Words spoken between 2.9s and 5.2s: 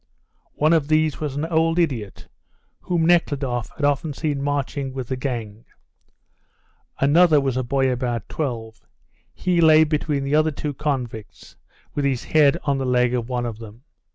Nekhludoff had often seen marching with the